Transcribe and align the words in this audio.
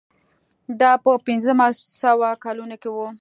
دا 0.79 0.91
په 1.03 1.11
پنځه 1.27 1.53
سوه 2.01 2.29
کلونو 2.43 2.75
کې 2.81 2.89
و. 2.91 2.97